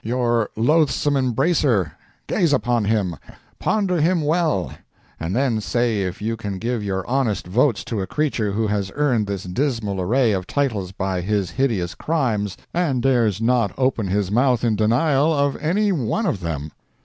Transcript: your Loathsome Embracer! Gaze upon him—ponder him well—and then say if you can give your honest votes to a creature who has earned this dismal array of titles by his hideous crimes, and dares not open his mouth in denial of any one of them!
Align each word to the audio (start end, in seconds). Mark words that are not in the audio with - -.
your 0.03 0.49
Loathsome 0.55 1.13
Embracer! 1.13 1.91
Gaze 2.25 2.53
upon 2.53 2.85
him—ponder 2.85 4.01
him 4.01 4.23
well—and 4.23 5.35
then 5.35 5.61
say 5.61 6.01
if 6.01 6.23
you 6.23 6.35
can 6.35 6.57
give 6.57 6.83
your 6.83 7.05
honest 7.05 7.45
votes 7.45 7.83
to 7.85 8.01
a 8.01 8.07
creature 8.07 8.51
who 8.53 8.65
has 8.65 8.91
earned 8.95 9.27
this 9.27 9.43
dismal 9.43 10.01
array 10.01 10.31
of 10.31 10.47
titles 10.47 10.91
by 10.91 11.21
his 11.21 11.51
hideous 11.51 11.93
crimes, 11.93 12.57
and 12.73 13.03
dares 13.03 13.39
not 13.39 13.71
open 13.77 14.07
his 14.07 14.31
mouth 14.31 14.63
in 14.63 14.75
denial 14.75 15.31
of 15.31 15.55
any 15.57 15.91
one 15.91 16.25
of 16.25 16.39
them! 16.39 16.71